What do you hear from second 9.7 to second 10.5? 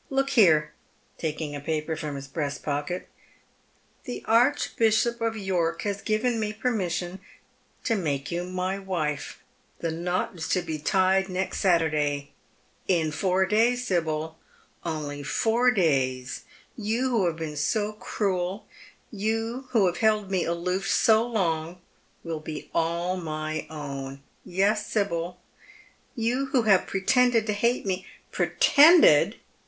the knot is